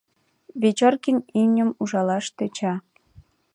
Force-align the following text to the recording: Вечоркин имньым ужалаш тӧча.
Вечоркин 0.61 1.17
имньым 1.41 1.69
ужалаш 1.81 2.25
тӧча. 2.37 2.73